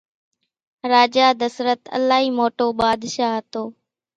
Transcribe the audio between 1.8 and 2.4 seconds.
الائِي